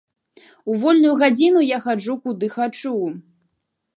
У 0.71 0.77
вольную 0.83 1.11
гадзіну 1.25 1.61
я 1.65 1.77
хаджу 1.85 2.17
куды 2.23 2.51
хачу. 2.57 2.95